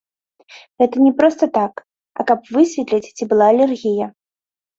[0.81, 1.73] Гэта не проста так,
[2.17, 4.11] а каб высветліць, ці была алергія.